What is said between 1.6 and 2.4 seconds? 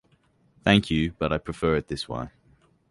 it this way.